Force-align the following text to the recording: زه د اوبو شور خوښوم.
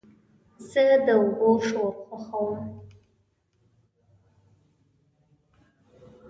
زه 0.69 0.83
د 1.05 1.07
اوبو 1.21 1.49
شور 1.67 1.93
خوښوم. 2.05 2.59